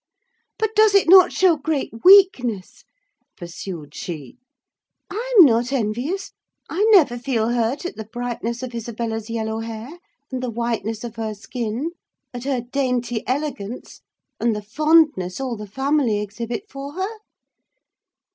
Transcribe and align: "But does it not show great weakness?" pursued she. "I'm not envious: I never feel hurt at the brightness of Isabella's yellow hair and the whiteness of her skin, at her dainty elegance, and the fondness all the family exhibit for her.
"But 0.57 0.75
does 0.75 0.95
it 0.95 1.07
not 1.07 1.31
show 1.31 1.55
great 1.57 2.03
weakness?" 2.03 2.83
pursued 3.37 3.93
she. 3.93 4.39
"I'm 5.11 5.45
not 5.45 5.71
envious: 5.71 6.31
I 6.67 6.83
never 6.89 7.19
feel 7.19 7.49
hurt 7.49 7.85
at 7.85 7.97
the 7.97 8.05
brightness 8.11 8.63
of 8.63 8.73
Isabella's 8.73 9.29
yellow 9.29 9.59
hair 9.59 9.99
and 10.31 10.41
the 10.41 10.49
whiteness 10.49 11.03
of 11.03 11.17
her 11.17 11.35
skin, 11.35 11.91
at 12.33 12.45
her 12.45 12.61
dainty 12.61 13.23
elegance, 13.27 14.01
and 14.39 14.55
the 14.55 14.63
fondness 14.63 15.39
all 15.39 15.55
the 15.55 15.67
family 15.67 16.19
exhibit 16.19 16.67
for 16.67 16.93
her. 16.93 17.17